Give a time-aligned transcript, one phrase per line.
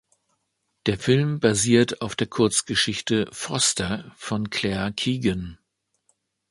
[0.87, 5.59] Der Film basiert auf der Kurzgeschichte "Foster" von Claire Keegan.